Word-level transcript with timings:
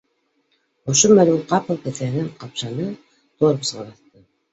Ошо 0.93 1.11
мәл 1.19 1.29
ул 1.33 1.43
ҡапыл 1.51 1.79
кеҫәһен 1.83 2.31
ҡапшаны, 2.45 2.87
тормозға 3.43 3.85
баҫты 3.91 4.25